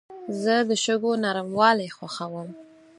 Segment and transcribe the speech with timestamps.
[0.41, 2.49] زه د شګو نرموالي خوښوم.